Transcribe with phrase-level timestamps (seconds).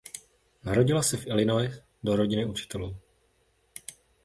[0.63, 2.97] Narodila se v Illinois do rodiny učitelů.